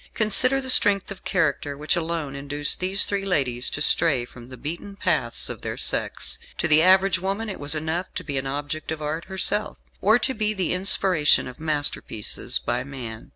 [0.15, 4.57] Consider the strength of character which alone induced these three ladies to stray from the
[4.57, 6.39] beaten paths of their sex.
[6.57, 10.17] To the average woman it was enough to be an object of art herself, or
[10.17, 13.29] to be the inspiration of masterpieces by man.